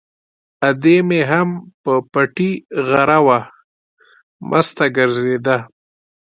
[0.69, 1.49] ادې مې هم
[1.83, 2.51] په پټي
[2.87, 3.39] غره وه،
[4.49, 5.57] مسته ګرځېده.